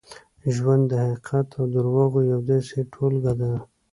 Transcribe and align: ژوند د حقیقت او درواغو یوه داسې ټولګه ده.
ژوند 0.55 0.83
د 0.91 0.93
حقیقت 1.09 1.47
او 1.57 1.63
درواغو 1.73 2.19
یوه 2.31 2.43
داسې 2.49 2.79
ټولګه 2.93 3.33
ده. 3.39 3.51